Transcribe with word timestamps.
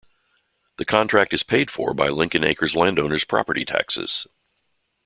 The 0.77 0.85
contract 0.85 1.31
is 1.31 1.43
paid 1.43 1.69
for 1.69 1.93
by 1.93 2.07
Lincoln 2.07 2.43
Acres 2.43 2.75
landowners' 2.75 3.23
property 3.23 3.65
taxes. 3.65 4.25